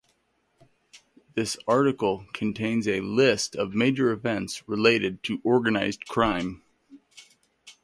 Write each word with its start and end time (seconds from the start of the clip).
This 1.35 1.57
article 1.67 2.25
contains 2.33 2.87
a 2.87 3.01
list 3.01 3.55
of 3.55 3.75
major 3.75 4.09
events 4.09 4.67
related 4.67 5.21
to 5.25 5.39
organized 5.43 6.07
crime. 6.07 6.63